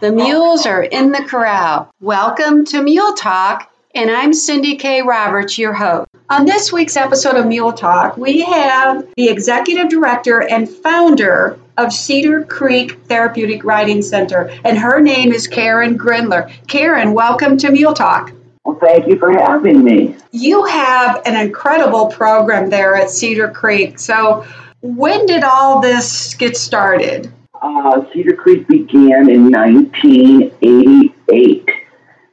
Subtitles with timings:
[0.00, 1.90] The mules are in the corral.
[2.00, 5.02] Welcome to Mule Talk, and I'm Cindy K.
[5.02, 6.08] Roberts, your host.
[6.30, 11.92] On this week's episode of Mule Talk, we have the executive director and founder of
[11.92, 16.48] Cedar Creek Therapeutic Riding Center, and her name is Karen Grindler.
[16.68, 18.30] Karen, welcome to Mule Talk.
[18.64, 20.14] Well, thank you for having me.
[20.30, 23.98] You have an incredible program there at Cedar Creek.
[23.98, 24.46] So,
[24.80, 27.32] when did all this get started?
[27.60, 31.68] Uh, Cedar Creek began in 1988.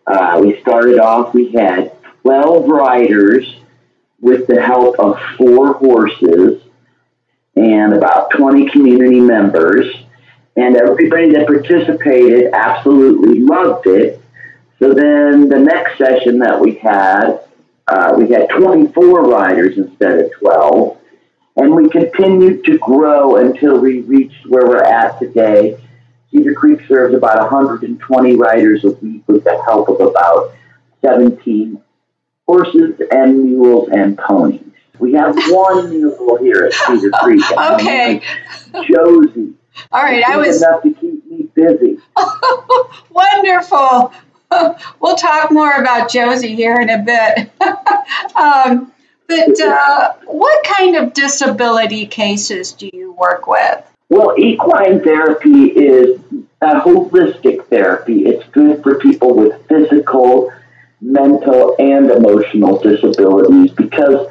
[0.05, 3.55] Uh, we started off, we had 12 riders
[4.21, 6.61] with the help of four horses
[7.55, 9.87] and about 20 community members.
[10.55, 14.21] And everybody that participated absolutely loved it.
[14.79, 17.39] So then the next session that we had,
[17.87, 20.97] uh, we had 24 riders instead of 12
[21.55, 25.77] and we continued to grow until we reached where we're at today.
[26.31, 30.53] Cedar Creek serves about 120 riders a week with the help of about
[31.01, 31.81] 17
[32.47, 34.61] horses and mules and ponies.
[34.99, 37.43] We have one mule here at Cedar Creek.
[37.51, 38.21] okay.
[38.87, 39.53] Josie.
[39.91, 41.97] All right, I was enough to keep me busy.
[43.09, 44.13] Wonderful.
[45.01, 47.51] We'll talk more about Josie here in a bit.
[48.35, 48.93] um,
[49.27, 53.83] but uh, what kind of disability cases do you work with?
[54.09, 56.19] Well, equine therapy is
[56.61, 58.25] a holistic therapy.
[58.25, 60.51] It's good for people with physical,
[61.01, 64.27] mental, and emotional disabilities because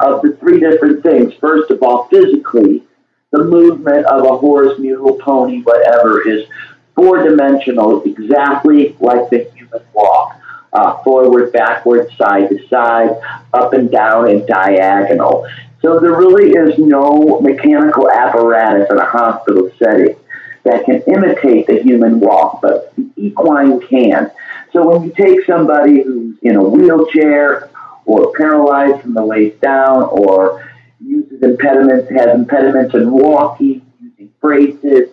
[0.00, 1.32] of the three different things.
[1.34, 2.82] First of all, physically,
[3.30, 6.46] the movement of a horse, mule, pony, whatever, is
[6.94, 10.40] four dimensional, exactly like the human walk
[10.74, 13.10] uh, forward, backward, side to side,
[13.52, 15.46] up and down, and diagonal.
[15.80, 20.16] So there really is no mechanical apparatus in a hospital setting
[20.64, 24.30] that can imitate the human walk, but the equine can.
[24.72, 27.70] So when you take somebody who's in a wheelchair
[28.06, 30.68] or paralyzed from the waist down or
[31.00, 35.10] uses impediments, has impediments in walking, using braces,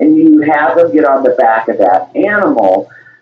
[0.00, 2.75] and you have them get on the back of that animal,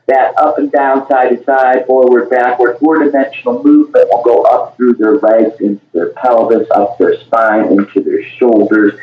[0.06, 4.76] that up and down, side to side, forward, backward, four dimensional movement will go up
[4.76, 8.98] through their legs, into their pelvis, up their spine, into their shoulders.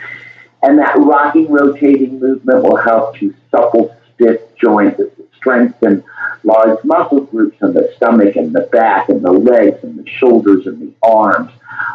[0.62, 5.02] And that rocking, rotating movement will help to supple stiff joints,
[5.36, 6.04] strengthen
[6.44, 10.68] large muscle groups in the stomach and the back and the legs and the shoulders
[10.68, 11.52] and the arms.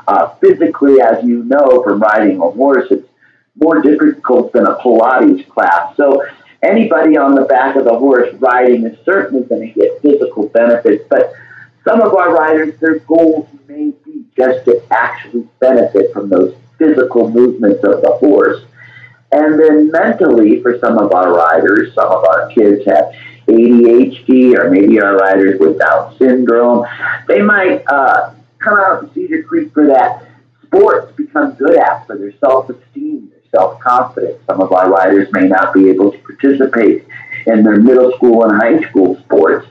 [0.09, 3.09] Uh, physically, as you know from riding a horse, it's
[3.57, 5.97] more difficult than a Pilates class.
[5.97, 6.27] So
[6.63, 11.05] anybody on the back of the horse riding is certainly going to get physical benefits,
[11.09, 11.33] but
[11.85, 17.31] some of our riders, their goals may be just to actually benefit from those physical
[17.31, 18.63] movements of the horse.
[19.33, 23.13] And then mentally, for some of our riders, some of our kids have
[23.49, 26.87] ADHD or maybe our riders with Down syndrome.
[27.29, 30.27] They might uh, come out to Cedar Creek for that
[30.65, 33.06] sports become good at for their self esteem
[33.87, 34.41] self confidence.
[34.47, 37.05] Some of our riders may not be able to participate
[37.47, 39.67] in their middle school and high school sports,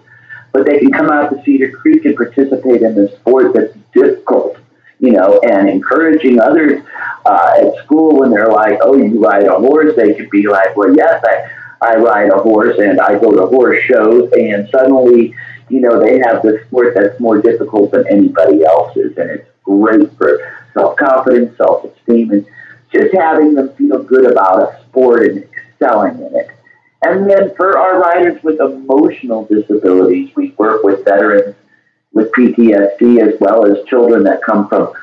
[0.52, 4.58] but they can come out to Cedar Creek and participate in the sport that's difficult,
[5.00, 6.84] you know, and encouraging others
[7.26, 10.76] uh, at school when they're like, oh, you ride a horse, they could be like,
[10.76, 11.50] well, yes, I,
[11.82, 15.36] I ride a horse and I go to horse shows, and suddenly,
[15.70, 20.16] you know, they have this sport that's more difficult than anybody else's, and it's great
[20.18, 22.46] for self confidence, self esteem, and
[22.96, 26.50] just having them feel good about a sport and excelling in it.
[27.02, 31.56] And then for our riders with emotional disabilities, we work with veterans
[32.14, 34.94] with PTSD as well as children that come from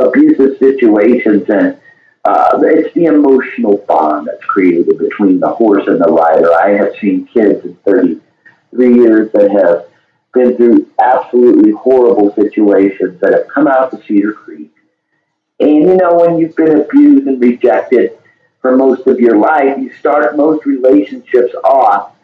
[0.00, 1.48] abusive situations.
[1.48, 1.78] And
[2.24, 6.52] uh, it's the emotional bond that's created between the horse and the rider.
[6.52, 9.86] I have seen kids in 33 years that have
[10.32, 14.71] been through absolutely horrible situations that have come out to Cedar Creek
[15.62, 18.18] and you know, when you've been abused and rejected
[18.60, 22.14] for most of your life, you start most relationships off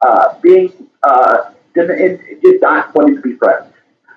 [0.00, 0.72] uh, being
[1.02, 3.72] uh, just not wanting to be friends.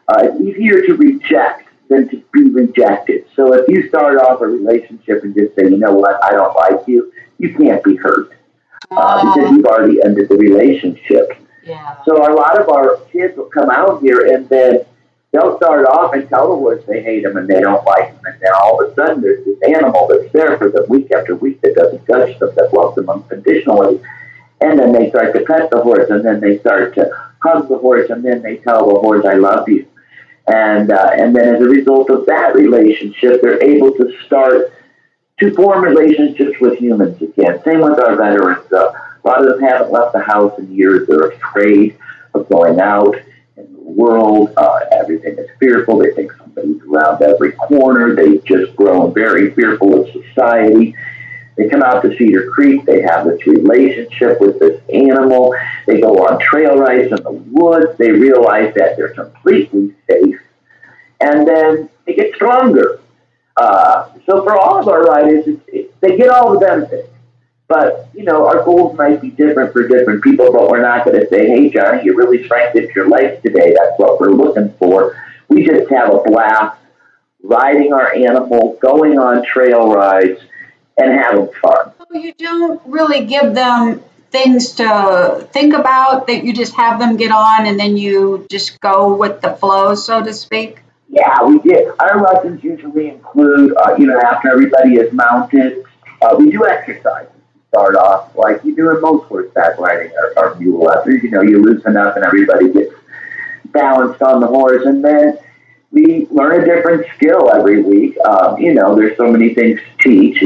[0.07, 3.25] Uh, it's easier to reject than to be rejected.
[3.35, 6.55] So if you start off a relationship and just say, you know what, I don't
[6.55, 8.31] like you, you can't be hurt
[8.91, 11.33] uh, because you've already ended the relationship.
[11.63, 11.97] Yeah.
[12.05, 14.85] So a lot of our kids will come out here and then
[15.31, 18.21] they'll start off and tell the horse they hate them and they don't like them,
[18.25, 21.35] and then all of a sudden there's this animal that's there for them week after
[21.35, 24.01] week that doesn't judge them, that loves them unconditionally,
[24.59, 27.09] and then they start to pet the horse, and then they start to
[27.41, 29.85] hug the horse, and then they tell the horse, "I love you,"
[30.47, 34.73] and uh, and then as a result of that relationship, they're able to start
[35.39, 37.59] to form relationships with humans again.
[37.63, 38.71] Same with our veterans.
[38.71, 38.91] Uh,
[39.23, 41.07] A lot of them haven't left the house in years.
[41.07, 41.97] They're afraid
[42.33, 43.15] of going out
[43.61, 44.53] in the world.
[44.57, 45.99] Uh, everything is fearful.
[45.99, 48.15] They think somebody's around every corner.
[48.15, 50.95] They've just grown very fearful of society.
[51.57, 52.85] They come out to Cedar Creek.
[52.85, 55.53] They have this relationship with this animal.
[55.85, 57.97] They go on trail rides in the woods.
[57.97, 60.39] They realize that they're completely safe.
[61.19, 62.99] And then they get stronger.
[63.57, 67.10] Uh, so for all of our riders, it, it, they get all the benefits.
[67.71, 71.17] But, you know, our goals might be different for different people, but we're not going
[71.21, 73.73] to say, hey, Johnny, you really strengthened your legs today.
[73.73, 75.15] That's what we're looking for.
[75.47, 76.77] We just have a blast
[77.41, 80.41] riding our animal, going on trail rides,
[80.97, 81.93] and having fun.
[81.97, 87.15] So you don't really give them things to think about that you just have them
[87.15, 90.79] get on and then you just go with the flow, so to speak?
[91.07, 91.87] Yeah, we did.
[92.01, 95.85] Our lessons usually include, uh, you know, after everybody is mounted,
[96.21, 97.31] uh, we do exercises
[97.71, 101.41] start off like you do in most horseback riding or, or mule after you know
[101.41, 102.93] you loosen up and everybody gets
[103.67, 105.37] balanced on the horse and then
[105.91, 108.17] we learn a different skill every week.
[108.25, 110.41] Um, you know there's so many things to teach.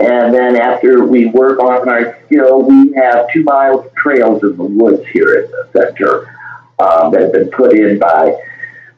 [0.00, 4.56] And then after we work on our skill we have two miles of trails in
[4.56, 6.28] the woods here at the center
[6.78, 8.36] um, that have been put in by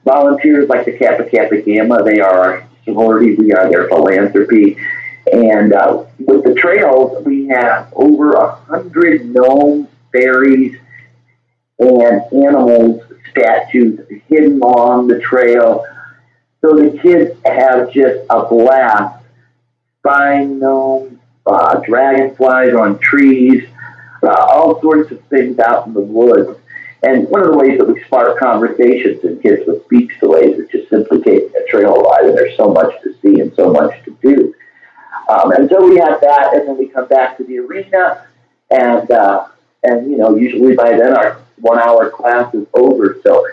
[0.04, 2.02] volunteers like the kappa kappa gamma.
[2.02, 4.76] They are our sorority we are their philanthropy
[5.36, 10.78] and uh, with the trails, we have over a hundred gnomes, fairies,
[11.78, 15.84] and animals statues hidden along the trail.
[16.62, 19.24] So the kids have just a blast.
[19.98, 23.68] Spine gnomes, uh, dragonflies on trees,
[24.22, 26.58] uh, all sorts of things out in the woods.
[27.02, 30.70] And one of the ways that we spark conversations in kids with speech delays is
[30.70, 34.02] just simply taking a trail ride, and there's so much to see and so much
[34.04, 34.54] to do.
[35.28, 38.26] Um, and so we have that, and then we come back to the arena,
[38.70, 39.46] and uh,
[39.82, 43.18] and you know usually by then our one hour class is over.
[43.24, 43.46] So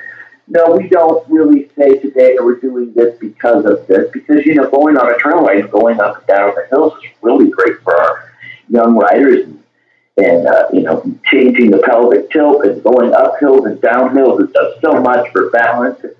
[0.48, 4.70] no, we don't really say today we're doing this because of this, because you know
[4.70, 7.96] going on a trail ride, going up and down the hills is really great for
[8.00, 8.32] our
[8.70, 9.50] young riders.
[10.16, 14.42] And, uh, you know, changing the pelvic tilt and going up hills and down hills,
[14.42, 16.14] it does so much for balance and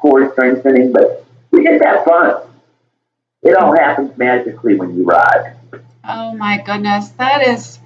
[0.00, 0.92] core strengthening.
[0.92, 2.42] But we get that fun
[3.46, 5.56] it all happens magically when you ride.
[6.04, 7.78] Oh my goodness, that is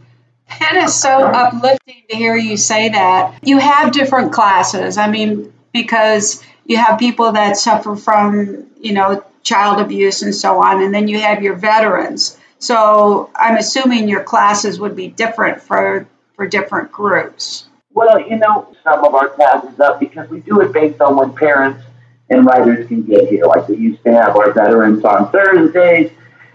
[0.59, 3.39] that is so uplifting to hear you say that.
[3.43, 4.99] You have different classes.
[4.99, 10.63] I mean, because you have people that suffer from, you know, child abuse and so
[10.63, 12.37] on, and then you have your veterans.
[12.59, 17.67] So I'm assuming your classes would be different for for different groups.
[17.93, 21.33] Well, you know, some of our classes up because we do it based on when
[21.35, 21.85] parents
[22.31, 23.45] and writers can get here.
[23.45, 26.13] Like we used to have our veterans on Thursdays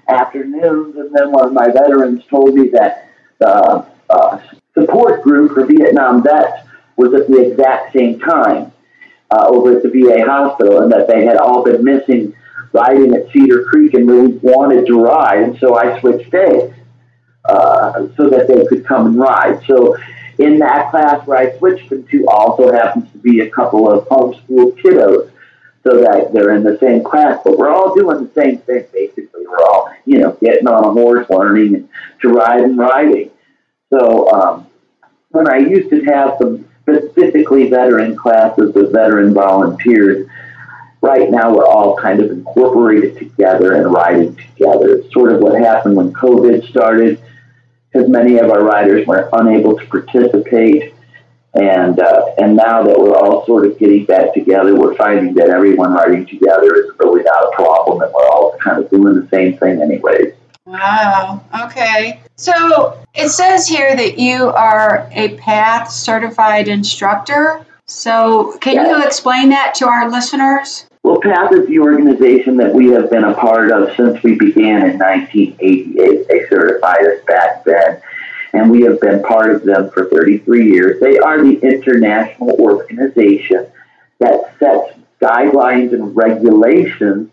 [0.08, 4.42] afternoons, and then one of my veterans told me that the uh,
[4.74, 8.72] support group for Vietnam vets was at the exact same time
[9.32, 12.34] uh, over at the VA hospital, and that they had all been missing
[12.72, 16.74] riding at Cedar Creek and really wanted to ride, and so I switched days
[17.46, 19.62] uh, so that they could come and ride.
[19.66, 19.98] So
[20.38, 24.08] in that class where I switched them to also happens to be a couple of
[24.08, 25.32] homeschool kiddos
[25.86, 29.46] so that they're in the same class, but we're all doing the same thing basically.
[29.48, 31.88] We're all, you know, getting on a horse, learning
[32.22, 33.30] to ride and riding.
[33.92, 34.68] So um,
[35.30, 40.28] when I used to have some specifically veteran classes with veteran volunteers,
[41.02, 44.96] right now we're all kind of incorporated together and riding together.
[44.96, 47.22] It's sort of what happened when COVID started,
[47.92, 50.95] because many of our riders were unable to participate
[51.56, 55.50] and uh, and now that we're all sort of getting back together, we're finding that
[55.50, 59.28] everyone riding together is really not a problem, and we're all kind of doing the
[59.30, 60.34] same thing anyways.
[60.66, 61.44] Wow.
[61.66, 62.20] Okay.
[62.36, 67.66] So it says here that you are a PATH certified instructor.
[67.86, 68.90] So can yes.
[68.90, 70.88] you explain that to our listeners?
[71.04, 74.90] Well, PATH is the organization that we have been a part of since we began
[74.90, 76.28] in 1988.
[76.28, 78.02] They certified us back then
[78.56, 81.02] and we have been part of them for 33 years.
[81.02, 83.68] They are the international organization
[84.20, 87.32] that sets guidelines and regulations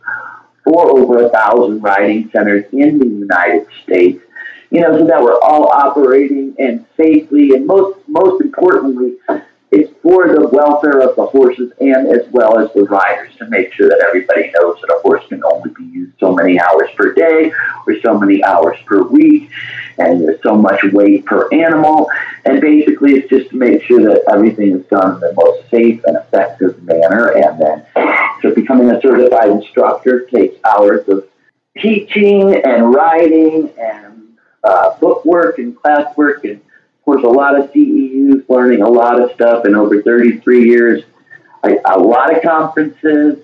[0.65, 4.23] for over a thousand riding centers in the United States.
[4.71, 9.17] You know, so that we're all operating and safely, and most most importantly,
[9.73, 13.73] it's for the welfare of the horses and as well as the riders to make
[13.73, 17.15] sure that everybody knows that a horse can only be used so many hours per
[17.15, 17.51] day
[17.87, 19.51] or so many hours per week
[19.99, 22.09] and there's so much weight per animal.
[22.45, 26.03] And basically, it's just to make sure that everything is done in the most safe
[26.05, 27.31] and effective manner.
[27.31, 27.87] And then,
[28.43, 31.29] so becoming a certified instructor takes hours of
[31.79, 36.61] teaching and writing and uh, book work and class work and
[37.03, 41.03] of course, a lot of CEUs, learning a lot of stuff in over 33 years,
[41.65, 43.41] a, a lot of conferences,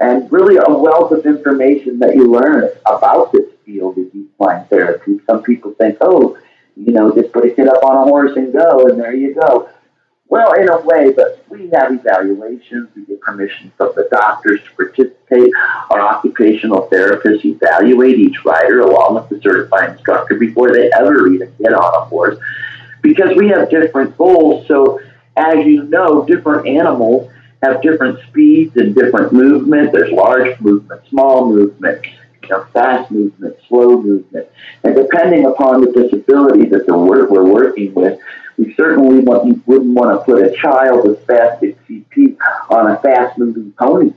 [0.00, 5.20] and really a wealth of information that you learn about this field of equine therapy.
[5.30, 6.38] Some people think, oh,
[6.76, 9.32] you know, just put a kid up on a horse and go, and there you
[9.32, 9.68] go.
[10.26, 12.88] Well, in a way, but we have evaluations.
[12.96, 15.52] We get permission from the doctors to participate.
[15.90, 21.54] Our occupational therapists evaluate each rider along with the certified instructor before they ever even
[21.60, 22.38] get on a horse
[23.02, 24.66] because we have different goals.
[24.66, 25.00] So,
[25.36, 27.30] as you know, different animals
[27.62, 29.92] have different speeds and different movement.
[29.92, 32.06] There's large movement, small movement,
[32.42, 34.48] you know, fast movement, slow movement.
[34.84, 38.18] And depending upon the disability that the we're working with,
[38.56, 42.36] we certainly want, wouldn't want to put a child with spastic CP
[42.70, 44.12] on a fast moving pony.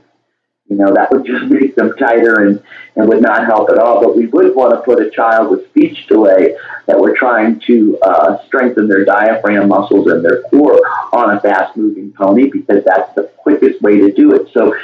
[0.72, 2.62] You know, that would just make them tighter and,
[2.96, 4.00] and would not help at all.
[4.00, 7.98] But we would want to put a child with speech delay that we're trying to
[8.00, 10.80] uh, strengthen their diaphragm muscles and their core
[11.12, 14.48] on a fast moving pony because that's the quickest way to do it.
[14.54, 14.74] So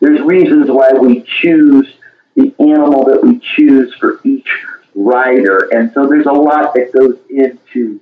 [0.00, 1.92] there's reasons why we choose
[2.36, 4.48] the animal that we choose for each
[4.94, 5.70] rider.
[5.72, 8.00] And so there's a lot that goes into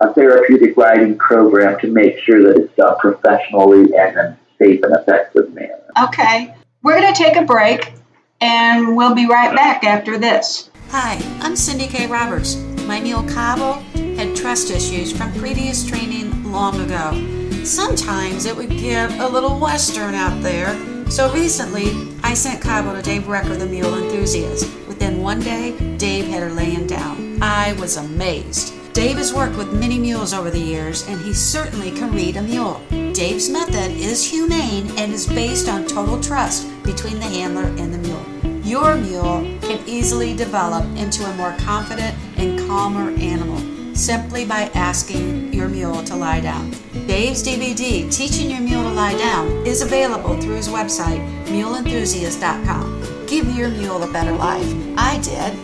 [0.00, 4.82] a therapeutic riding program to make sure that it's done professionally and in a safe
[4.82, 5.78] and effective manner.
[6.04, 6.54] Okay.
[6.82, 7.92] We're going to take a break
[8.40, 10.70] and we'll be right back after this.
[10.88, 12.06] Hi, I'm Cindy K.
[12.06, 12.56] Roberts.
[12.86, 13.74] My mule Cabo
[14.16, 17.64] had trust issues from previous training long ago.
[17.64, 20.74] Sometimes it would give a little western out there,
[21.10, 24.64] so recently I sent Cabo to Dave Recker, the mule enthusiast.
[24.88, 27.42] Within one day, Dave had her laying down.
[27.42, 28.79] I was amazed.
[29.00, 32.42] Dave has worked with many mules over the years, and he certainly can read a
[32.42, 32.82] mule.
[33.14, 37.98] Dave's method is humane and is based on total trust between the handler and the
[37.98, 38.22] mule.
[38.62, 45.50] Your mule can easily develop into a more confident and calmer animal simply by asking
[45.50, 46.70] your mule to lie down.
[47.06, 53.26] Dave's DVD, Teaching Your Mule to Lie Down, is available through his website, muleenthusiast.com.
[53.26, 54.70] Give your mule a better life.
[54.98, 55.58] I did.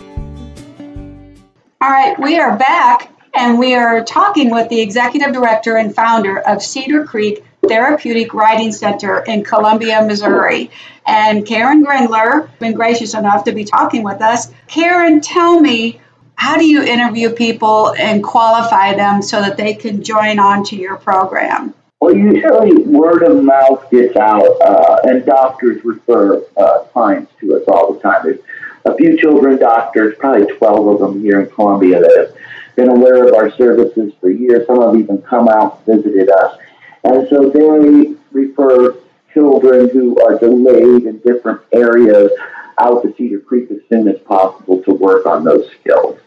[1.79, 6.39] All right, we are back and we are talking with the executive director and founder
[6.39, 10.71] of Cedar Creek Therapeutic Riding Center in Columbia, Missouri.
[11.05, 14.51] And Karen Grindler, been gracious enough to be talking with us.
[14.65, 16.01] Karen, tell me,
[16.33, 20.75] how do you interview people and qualify them so that they can join on to
[20.75, 21.75] your program?
[22.01, 27.63] Well, usually word of mouth gets out, uh, and doctors refer uh, clients to us
[27.67, 28.21] all the time.
[28.23, 28.39] There's
[28.85, 32.36] a few children doctors, probably 12 of them here in Columbia, that have
[32.77, 34.65] been aware of our services for years.
[34.67, 36.57] Some have even come out and visited us.
[37.03, 38.95] And so they refer
[39.33, 42.31] children who are delayed in different areas
[42.77, 46.19] out to Cedar Creek as soon as possible to work on those skills.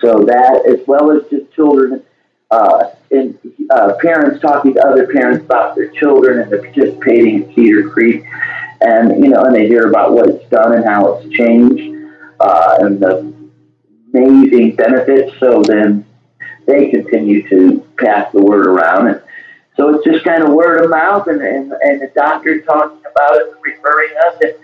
[0.00, 2.02] So that, as well as just children,
[2.50, 3.38] uh, and
[3.70, 8.24] uh, parents talking to other parents about their children and they're participating in Cedar Creek,
[8.80, 12.78] and you know, and they hear about what it's done and how it's changed, uh,
[12.80, 13.33] and the
[14.14, 15.38] amazing benefits.
[15.40, 16.06] So then
[16.66, 19.08] they continue to pass the word around.
[19.08, 19.22] And
[19.76, 23.36] so it's just kind of word of mouth and, and, and the doctor talking about
[23.36, 24.54] it, referring us, and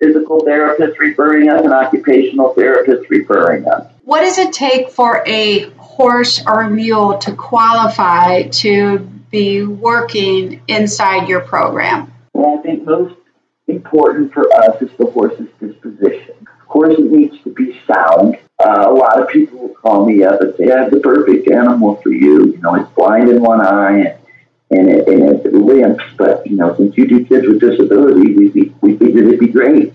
[0.00, 3.86] physical therapists referring us, and occupational therapists referring us.
[4.04, 8.98] What does it take for a horse or a mule to qualify to
[9.30, 12.12] be working inside your program?
[12.32, 13.14] Well, I think most
[13.68, 16.41] important for us is the horse's disposition.
[16.72, 18.38] Course, it needs to be sound.
[18.58, 21.46] Uh, a lot of people will call me up and say, I have the perfect
[21.50, 22.46] animal for you.
[22.46, 24.18] You know, it's blind in one eye and,
[24.70, 28.72] and, it, and it limps, but, you know, since you do kids with disabilities, we,
[28.80, 29.92] we figured it'd be great.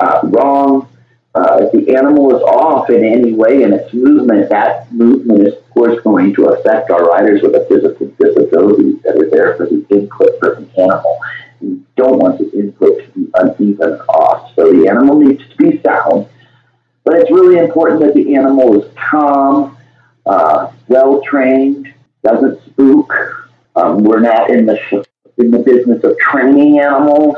[0.00, 0.88] Uh, wrong.
[1.36, 5.54] Uh, if the animal is off in any way in its movement, that movement is,
[5.54, 9.66] of course, going to affect our riders with a physical disability that are there for
[9.66, 11.16] the input for the animal.
[11.62, 14.54] We don't want the input to be uneven off.
[14.54, 16.28] So the animal needs to be sound
[17.04, 19.76] but it's really important that the animal is calm,
[20.24, 21.92] uh, well trained,
[22.22, 23.50] doesn't spook.
[23.74, 25.06] Um, we're not in the
[25.38, 27.36] in the business of training animals.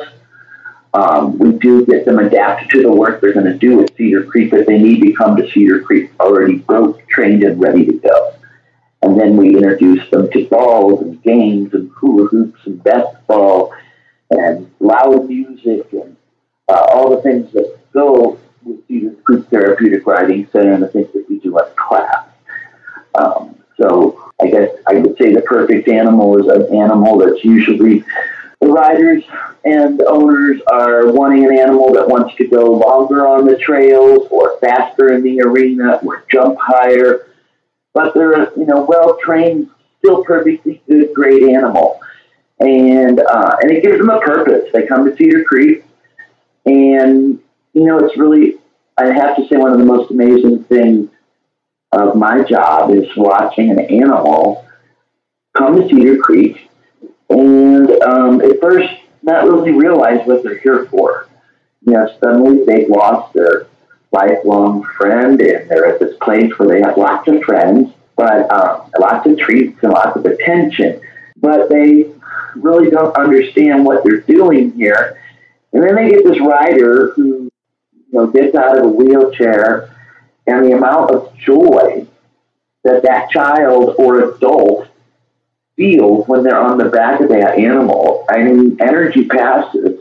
[0.92, 4.24] Um, we do get them adapted to the work they're going to do at Cedar
[4.24, 7.92] Creek, but they need to come to Cedar Creek already both trained and ready to
[7.94, 8.34] go.
[9.02, 13.72] And then we introduce them to balls and games and hula hoops and basketball
[14.34, 16.16] and loud music and
[16.68, 21.12] uh, all the things that go with Cedar Creek Therapeutic Riding Center and the things
[21.12, 22.26] that we do at class.
[23.14, 28.04] Um, so I guess I would say the perfect animal is an animal that's usually
[28.60, 29.24] the riders
[29.64, 34.58] and owners are wanting an animal that wants to go longer on the trails or
[34.58, 37.26] faster in the arena or jump higher.
[37.92, 42.00] but they're you know well trained, still perfectly good, great animal,
[42.58, 44.70] and uh, and it gives them a purpose.
[44.72, 45.84] They come to Cedar Creek,
[46.66, 47.40] and
[47.72, 48.56] you know it's really
[48.96, 51.10] I have to say one of the most amazing things
[51.92, 54.66] of my job is watching an animal
[55.56, 56.68] come to Cedar Creek
[57.30, 58.92] and um, at first
[59.22, 61.28] not really realize what they're here for.
[61.86, 63.66] You know, suddenly they've lost their
[64.12, 68.90] lifelong friend and they're at this place where they have lots of friends, but um,
[68.98, 71.00] lots of treats and lots of attention,
[71.36, 72.12] but they
[72.56, 75.20] really don't understand what they're doing here.
[75.72, 77.50] And then they get this rider who,
[77.92, 79.90] you know, gets out of a wheelchair
[80.46, 82.06] and the amount of joy
[82.84, 84.88] that that child or adult
[85.76, 88.24] feels when they're on the back of that animal.
[88.28, 90.00] I mean, energy passes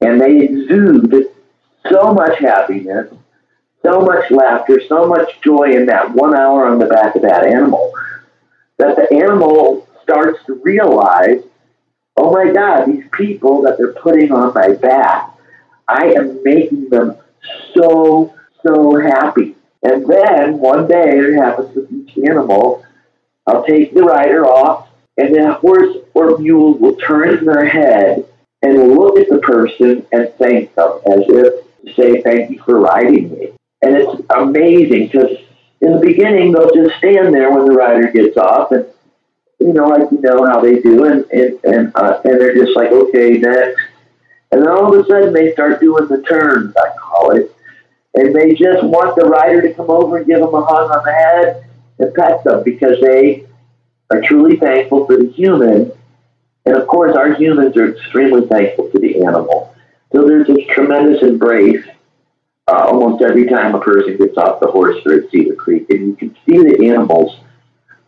[0.00, 1.28] and they exude
[1.90, 3.12] so much happiness,
[3.82, 7.44] so much laughter, so much joy in that one hour on the back of that
[7.44, 7.92] animal
[8.80, 11.42] that the animal starts to realize,
[12.16, 15.30] oh my God, these people that they're putting on my back,
[15.88, 17.16] I am making them
[17.74, 19.56] so, so happy.
[19.82, 22.84] And then one day it happens with each animal
[23.50, 28.26] I'll take the rider off, and then a horse or mule will turn their head
[28.62, 32.78] and look at the person and thank them as if to say, Thank you for
[32.78, 33.48] riding me.
[33.82, 35.38] And it's amazing because
[35.80, 38.86] in the beginning, they'll just stand there when the rider gets off and
[39.60, 42.76] you know, like you know how they do, and and and, uh, and they're just
[42.76, 43.80] like, okay, next,
[44.50, 47.54] and then all of a sudden they start doing the turns, I call it,
[48.14, 51.04] and they just want the rider to come over and give them a hug on
[51.04, 51.64] the head
[51.98, 53.46] and pet them because they
[54.10, 55.92] are truly thankful for the human.
[56.66, 59.74] And of course, our humans are extremely thankful to the animal.
[60.12, 61.86] So there's this tremendous embrace
[62.68, 65.88] uh, almost every time a person gets off the horse or at Cedar Creek.
[65.90, 67.38] And you can see the animals,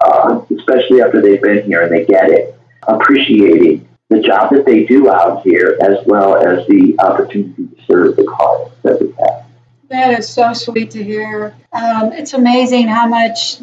[0.02, 4.84] uh, especially after they've been here and they get it, appreciating the job that they
[4.84, 9.46] do out here as well as the opportunity to serve the cause that we have.
[9.88, 11.54] That is so sweet to hear.
[11.72, 13.60] Um, it's amazing how much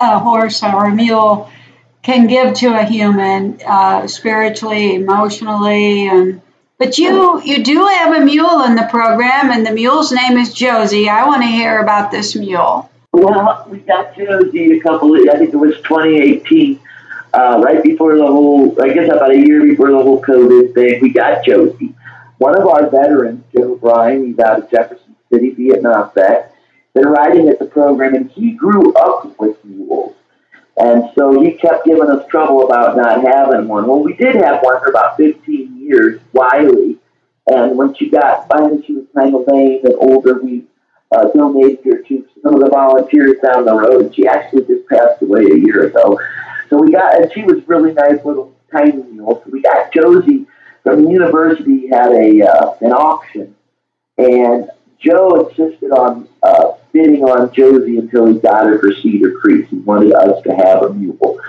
[0.00, 1.50] a horse or a mule
[2.02, 6.40] can give to a human uh, spiritually, emotionally, and
[6.78, 10.52] but you you do have a mule in the program, and the mule's name is
[10.52, 11.08] Josie.
[11.08, 12.88] I want to hear about this mule.
[13.16, 15.16] Well, we got Josie a couple.
[15.16, 16.78] Of, I think it was 2018,
[17.32, 18.76] uh, right before the whole.
[18.82, 21.00] I guess about a year before the whole COVID thing.
[21.00, 21.94] We got Josie.
[22.36, 26.54] One of our veterans, Joe Bryan, he's out of Jefferson City, Vietnam vet,
[26.92, 30.14] been riding at the program, and he grew up with mules.
[30.76, 33.86] And so he kept giving us trouble about not having one.
[33.86, 36.98] Well, we did have one for about 15 years, Wiley.
[37.46, 40.64] And when she got, finally she was kind of lame and older, we
[41.10, 44.14] uh, donated her to some of the volunteers down the road.
[44.14, 46.18] She actually just passed away a year ago.
[46.70, 49.42] So we got, and she was really nice little tiny mule.
[49.44, 50.46] So we got Josie
[50.82, 53.56] from the university had a uh, an auction,
[54.18, 59.66] and Joe insisted on uh, bidding on Josie until he got her for Cedar Creek.
[59.68, 61.40] He wanted us to have a mule.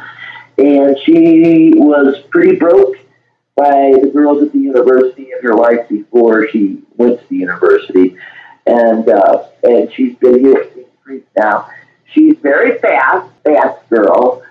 [0.57, 2.95] And she was pretty broke
[3.55, 8.17] by the girls at the university in her life before she went to the university.
[8.65, 10.67] And uh, and she's been here
[11.07, 11.69] Creek now.
[12.11, 14.43] She's very fast, fast girl.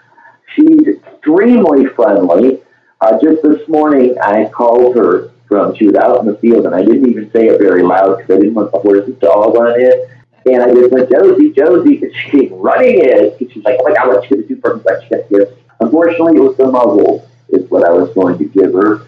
[0.54, 2.62] She's extremely friendly.
[2.98, 6.74] Uh, just this morning, I called her from she was out in the field, and
[6.74, 9.52] I didn't even say it very loud because I didn't want the horses to all
[9.52, 10.06] run in.
[10.46, 13.34] And I just went, Josie, Josie, and she came running in.
[13.38, 14.80] And she's like, oh my God, what you going to do for me?
[14.82, 15.58] What you going to give?
[15.80, 19.06] Unfortunately, it was the muzzle is what I was going to give her.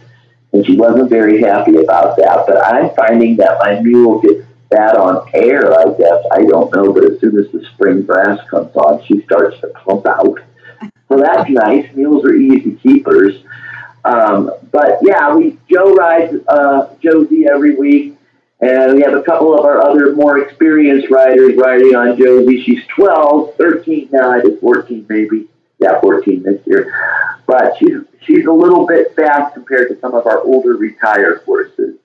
[0.53, 2.45] And she wasn't very happy about that.
[2.47, 6.25] But I'm finding that my mule gets fat on air, I guess.
[6.33, 6.93] I don't know.
[6.93, 10.39] But as soon as the spring grass comes on, she starts to plump out.
[11.09, 11.89] So that's nice.
[11.95, 13.43] Mules are easy keepers.
[14.05, 18.17] Um, but yeah, we Joe rides uh, Josie every week,
[18.61, 22.63] and we have a couple of our other more experienced riders riding on Josie.
[22.63, 25.49] She's 12, 13 now, I think 14 maybe.
[25.81, 26.93] Yeah, 14 this year.
[27.47, 31.98] But she's she's a little bit fast compared to some of our older retired horses.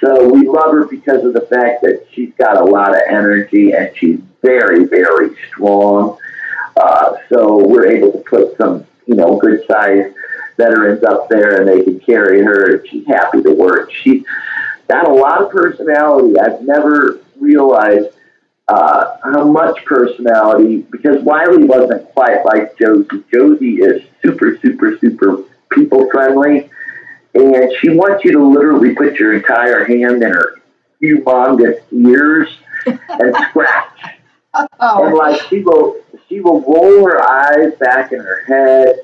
[0.00, 3.72] So we love her because of the fact that she's got a lot of energy
[3.72, 6.18] and she's very, very strong.
[6.76, 10.12] Uh, so we're able to put some, you know, good size
[10.56, 12.84] veterans up there and they can carry her.
[12.86, 13.90] She's happy to work.
[13.92, 14.24] She's
[14.88, 16.38] got a lot of personality.
[16.38, 18.08] I've never realized
[18.68, 23.24] uh, how much personality because Wiley wasn't quite like Josie.
[23.32, 26.68] Josie is super, super, super people friendly,
[27.36, 30.60] and she wants you to literally put your entire hand in her
[31.02, 32.48] humongous ears
[32.86, 34.16] and scratch.
[34.80, 35.06] oh.
[35.06, 35.96] And like she will,
[36.28, 39.00] she will roll her eyes back in her head.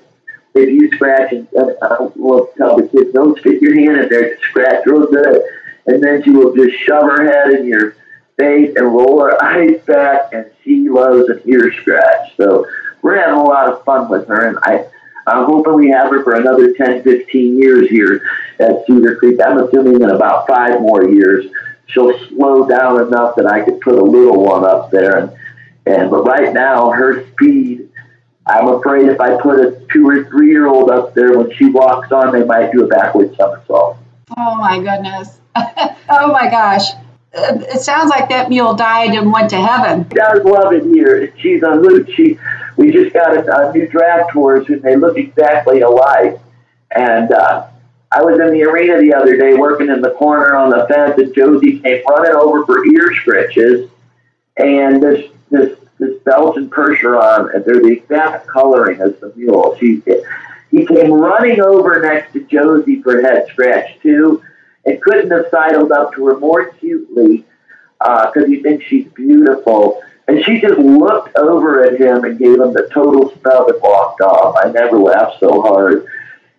[0.55, 4.03] If you scratch, and uh, uh, I will tell the kids, don't stick your hand
[4.03, 5.43] in there, scratch real good.
[5.87, 7.97] And then she will just shove her head in your
[8.39, 12.37] face and roll her eyes back, and she loves an ear scratch.
[12.37, 12.67] So
[13.01, 14.87] we're having a lot of fun with her, and I,
[15.27, 18.23] I'm hoping we have her for another 10, 15 years here
[18.59, 19.41] at Cedar Creek.
[19.45, 21.47] I'm assuming in about five more years
[21.87, 25.19] she'll slow down enough that I could put a little one up there.
[25.19, 25.33] And,
[25.87, 27.89] and but right now her speed,
[28.47, 31.67] I'm afraid if I put a two or three year old up there when she
[31.67, 33.99] walks on, they might do a backward somersault.
[34.37, 35.39] Oh my goodness.
[35.57, 36.85] oh my gosh.
[37.35, 40.07] It sounds like that mule died and went to heaven.
[40.11, 41.33] She does love it here.
[41.39, 42.11] She's a hoot.
[42.15, 42.39] She,
[42.83, 46.41] we just got a, a new draft horse and they look exactly alike.
[46.91, 47.69] And uh,
[48.11, 51.17] I was in the arena the other day working in the corner on the fence,
[51.17, 53.89] and Josie came running over for ear scratches.
[54.57, 59.77] And this this this Belgian Percheron, they're the exact coloring as the mule.
[59.79, 60.03] She
[60.73, 64.43] he came running over next to Josie for head scratch too,
[64.85, 67.45] and couldn't have sidled up to her more cutely
[67.99, 70.03] because uh, he thinks she's beautiful.
[70.29, 74.21] And she just looked over at him and gave him the total snub and walked
[74.21, 74.57] off.
[74.63, 76.07] I never laughed so hard.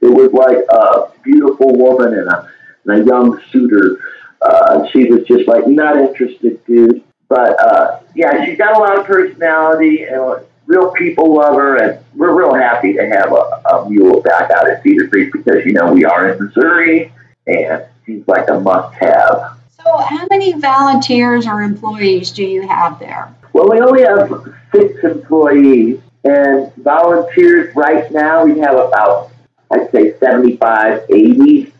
[0.01, 2.51] It was like a beautiful woman and a,
[2.85, 3.99] and a young suitor.
[4.41, 7.01] Uh, she was just like, not interested, dude.
[7.29, 12.03] But uh, yeah, she's got a lot of personality and real people love her, and
[12.15, 15.73] we're real happy to have a, a mule back out at Cedar Creek because you
[15.73, 17.11] know we are in Missouri,
[17.47, 19.57] and she's like a must-have.
[19.83, 23.33] So, how many volunteers or employees do you have there?
[23.53, 29.31] Well, we only have six employees, and volunteers right now we have about
[29.71, 31.73] I'd say 75, 80.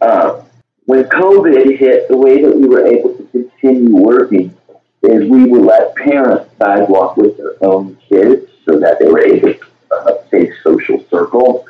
[0.00, 0.42] Uh,
[0.86, 4.56] when COVID hit, the way that we were able to continue working
[5.02, 9.54] is we would let parents sidewalk with their own kids so that they were able
[9.54, 11.66] to uh, stay social circle.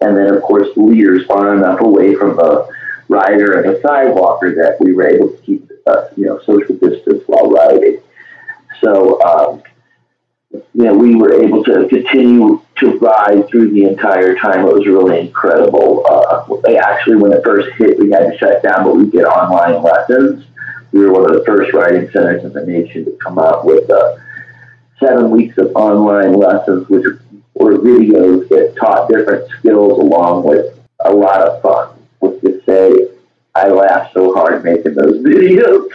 [0.00, 2.68] And then, of course, leaders far enough away from the
[3.08, 7.22] rider and the sidewalker that we were able to keep, uh, you know, social distance
[7.26, 8.00] while riding.
[8.82, 9.62] So, um,
[10.50, 14.66] you know, we were able to continue to ride through the entire time.
[14.66, 16.04] It was really incredible.
[16.08, 16.44] Uh,
[16.78, 20.44] actually, when it first hit, we had to shut down, but we did online lessons.
[20.92, 23.88] We were one of the first riding centers in the nation to come out with
[23.88, 24.16] uh,
[25.00, 27.04] seven weeks of online lessons, which
[27.54, 31.96] were videos that taught different skills along with a lot of fun.
[32.20, 33.08] Which to say,
[33.54, 35.88] I laughed so hard making those videos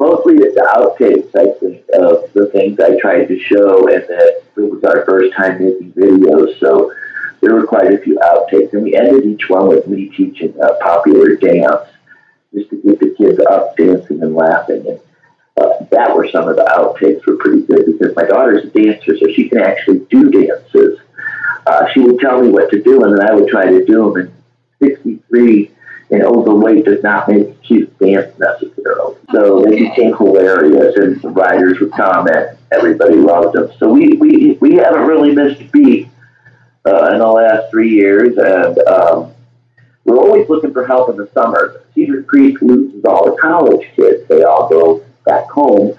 [0.00, 4.42] mostly it's the outtakes, I think, of the things I tried to show, and that
[4.56, 6.92] it was our first time making videos, so
[7.40, 10.74] there were quite a few outtakes, and we ended each one with me teaching a
[10.76, 11.86] popular dance,
[12.54, 15.00] just to get the kids up dancing and laughing, and
[15.60, 19.16] uh, that were some of the outtakes were pretty good because my daughter's a dancer,
[19.18, 20.98] so she can actually do dances.
[21.66, 24.12] Uh, she would tell me what to do, and then I would try to do
[24.14, 24.16] them.
[24.16, 24.32] And
[24.82, 25.70] 63
[26.10, 29.16] and overweight does not make cute dance necessarily.
[29.32, 32.58] So they became hilarious, and the writers would comment.
[32.72, 33.70] Everybody loved them.
[33.78, 36.08] So we we, we haven't really missed a beat
[36.84, 39.32] uh, in the last three years, and um,
[40.04, 41.82] we're always looking for help in the summer.
[41.94, 45.96] Cedar Creek loses all the college kids; they all go back home,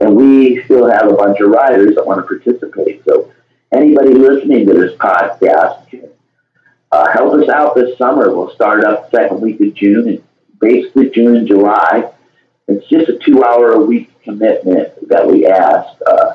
[0.00, 3.04] and we still have a bunch of riders that want to participate.
[3.04, 3.32] So
[3.72, 5.84] anybody listening to this podcast
[6.94, 8.32] uh, help us out this summer.
[8.32, 10.22] We'll start up second week of June and
[10.60, 12.12] basically June and July.
[12.68, 15.88] It's just a two hour a week commitment that we ask.
[16.06, 16.34] Uh,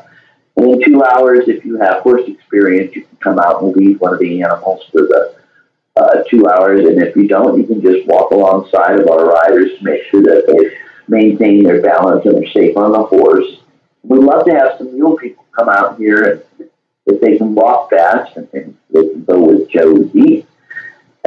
[0.58, 4.02] and in two hours, if you have horse experience, you can come out and lead
[4.02, 5.36] one of the animals for the
[5.96, 6.82] uh, two hours.
[6.82, 10.22] And if you don't, you can just walk alongside of our riders to make sure
[10.24, 13.48] that they maintain their balance and they're safe on the horse.
[14.04, 16.70] We'd love to have some mule people come out here and
[17.06, 20.46] if they can walk fast and, and they can go with Josie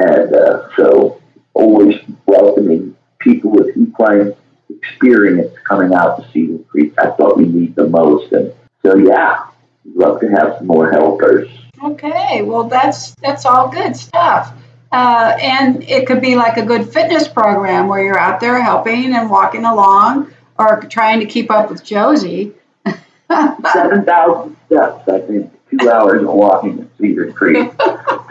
[0.03, 1.21] and uh, so,
[1.53, 4.33] always welcoming people with equine
[4.69, 6.93] experience coming out to Cedar Creek.
[6.95, 8.31] That's what we need the most.
[8.33, 9.45] And so, yeah,
[9.85, 11.49] we'd love to have some more helpers.
[11.81, 14.53] Okay, well, that's that's all good stuff.
[14.91, 19.15] Uh, and it could be like a good fitness program where you're out there helping
[19.15, 22.53] and walking along or trying to keep up with Josie.
[23.27, 27.71] 7,000 steps, I think two hours of walking at Cedar Creek.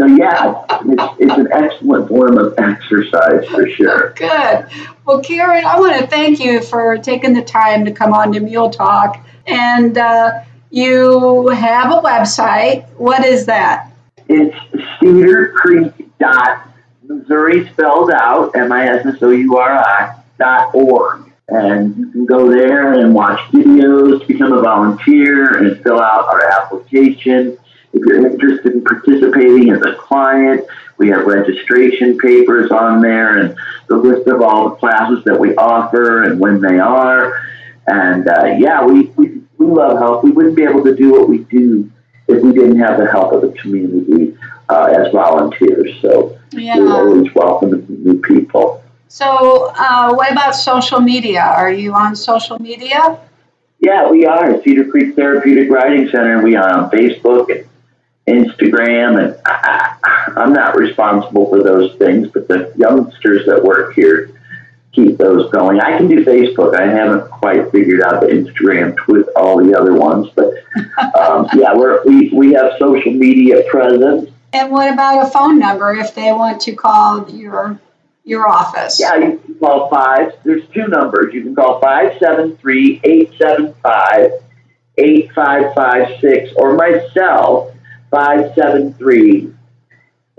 [0.03, 4.11] so yeah, it's, it's an excellent form of exercise for sure.
[4.17, 4.67] Good.
[5.05, 8.41] Well, Karen, I want to thank you for taking the time to come on to
[8.41, 9.25] Mule Talk.
[9.47, 12.89] And uh, you have a website.
[12.97, 13.93] What is that?
[14.29, 14.57] It's
[14.99, 16.69] Cedar Creek dot
[17.05, 22.11] Missouri spelled out M I S S O U R I dot org And you
[22.11, 27.57] can go there and watch videos, become a volunteer, and fill out our application.
[27.93, 30.67] If you're interested in participating as a client,
[30.99, 33.57] we have registration papers on there and
[33.89, 37.43] the list of all the classes that we offer and when they are.
[37.87, 40.25] And uh, yeah, we, we, we love help.
[40.25, 41.91] We wouldn't be able to do what we do
[42.29, 44.37] if we didn't have the help of the community
[44.69, 46.01] uh, as volunteers.
[46.01, 46.79] So yeah.
[46.79, 48.83] we're always welcoming new people.
[49.09, 51.43] So, uh, what about social media?
[51.43, 53.19] Are you on social media?
[53.79, 54.63] Yeah, we are.
[54.63, 56.43] Cedar Creek Therapeutic Riding Center.
[56.43, 57.67] We are on Facebook and
[58.27, 59.97] Instagram, and I,
[60.37, 64.31] am not responsible for those things, but the youngsters that work here
[64.93, 65.81] keep those going.
[65.81, 66.79] I can do Facebook.
[66.79, 70.53] I haven't quite figured out the Instagram with all the other ones, but
[71.19, 74.31] um, yeah, we're, we we have social media presence.
[74.53, 77.81] And what about a phone number if they want to call your
[78.25, 79.01] your office?
[79.01, 80.35] Yeah, you can call five.
[80.45, 81.35] There's two numbers.
[81.35, 84.31] You can call five seven three eight seven five
[84.99, 87.72] eight five five six or myself
[88.13, 89.53] 573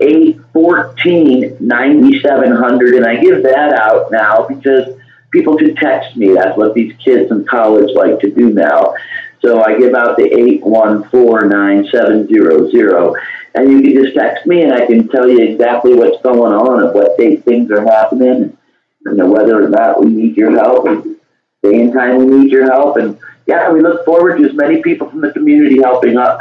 [0.00, 2.94] 814 9700.
[2.94, 4.96] And I give that out now because
[5.30, 6.32] people can text me.
[6.32, 8.94] That's what these kids in college like to do now.
[9.42, 13.20] So I give out the 814 9700.
[13.56, 16.84] And you can just text me and I can tell you exactly what's going on
[16.84, 18.56] and what things are happening
[19.04, 21.16] and, and whether or not we need your help and
[21.62, 22.96] day and time we need your help.
[22.96, 26.40] And yeah, we look forward to as many people from the community helping us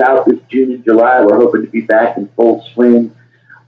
[0.00, 1.24] out this June and July.
[1.24, 3.14] We're hoping to be back in full swing.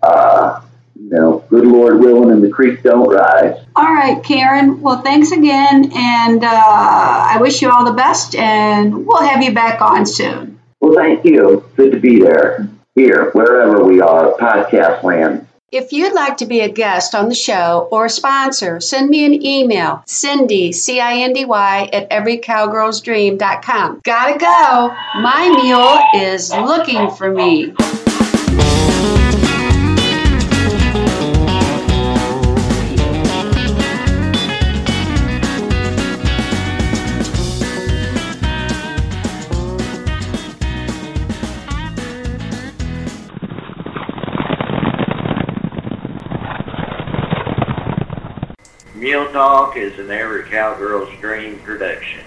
[0.02, 0.60] Uh,
[0.96, 3.64] you know, good Lord willing, and the creek don't rise.
[3.74, 4.80] All right, Karen.
[4.80, 9.52] Well, thanks again, and uh, I wish you all the best, and we'll have you
[9.52, 10.60] back on soon.
[10.80, 11.64] Well, thank you.
[11.76, 15.43] Good to be there, here, wherever we are, podcast land.
[15.74, 19.24] If you'd like to be a guest on the show or a sponsor, send me
[19.24, 24.00] an email, Cindy, C I N D Y, at everycowgirlsdream.com.
[24.04, 24.94] Gotta go.
[25.20, 27.74] My mule is looking for me.
[49.34, 52.24] Talk is an Every Cowgirl's Dream production.